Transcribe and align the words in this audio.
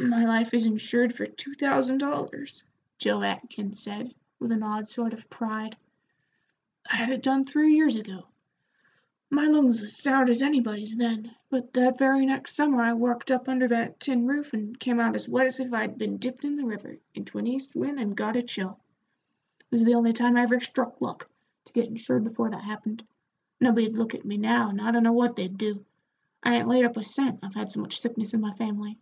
"My 0.00 0.24
life 0.24 0.54
is 0.54 0.64
insured 0.64 1.16
for 1.16 1.26
two 1.26 1.54
thousand 1.54 1.98
dollars," 1.98 2.62
Joe 2.98 3.20
Atkins 3.24 3.80
said, 3.82 4.14
with 4.38 4.52
an 4.52 4.62
odd 4.62 4.86
sort 4.88 5.12
of 5.12 5.28
pride. 5.28 5.76
"I 6.88 6.94
had 6.94 7.10
it 7.10 7.20
done 7.20 7.44
three 7.44 7.74
years 7.74 7.96
ago. 7.96 8.28
My 9.28 9.46
lungs 9.48 9.80
was 9.80 9.96
sound 9.96 10.30
as 10.30 10.40
anybody's 10.40 10.94
then, 10.94 11.34
but 11.50 11.72
that 11.72 11.98
very 11.98 12.24
next 12.26 12.54
summer 12.54 12.80
I 12.80 12.92
worked 12.94 13.32
up 13.32 13.48
under 13.48 13.66
that 13.68 13.98
tin 13.98 14.24
roof, 14.28 14.52
and 14.52 14.78
came 14.78 15.00
out 15.00 15.16
as 15.16 15.28
wet 15.28 15.48
as 15.48 15.58
if 15.58 15.74
I'd 15.74 15.98
been 15.98 16.16
dipped 16.18 16.44
in 16.44 16.54
the 16.54 16.64
river, 16.64 16.98
into 17.12 17.38
an 17.38 17.48
east 17.48 17.74
wind, 17.74 17.98
and 17.98 18.16
got 18.16 18.36
a 18.36 18.42
chill. 18.44 18.78
It 19.58 19.66
was 19.72 19.84
the 19.84 19.94
only 19.96 20.12
time 20.12 20.36
I 20.36 20.42
ever 20.42 20.60
struck 20.60 21.00
luck 21.00 21.28
to 21.64 21.72
get 21.72 21.88
insured 21.88 22.22
before 22.22 22.50
that 22.50 22.62
happened. 22.62 23.04
Nobody'd 23.60 23.96
look 23.98 24.14
at 24.14 24.24
me 24.24 24.36
now, 24.36 24.68
and 24.68 24.80
I 24.80 24.92
dunno 24.92 25.12
what 25.12 25.34
they'd 25.34 25.58
do. 25.58 25.84
I 26.40 26.54
'ain't 26.54 26.68
laid 26.68 26.84
up 26.84 26.96
a 26.96 27.02
cent, 27.02 27.40
I've 27.42 27.56
had 27.56 27.72
so 27.72 27.80
much 27.80 27.98
sickness 27.98 28.32
in 28.32 28.40
my 28.40 28.52
family." 28.54 28.96